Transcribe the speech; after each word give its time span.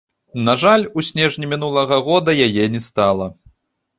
На 0.45 0.53
жаль, 0.61 0.85
у 1.01 1.03
снежні 1.09 1.49
мінулага 1.51 1.99
года 2.09 2.37
яе 2.47 2.65
не 2.77 2.81
стала. 2.89 3.27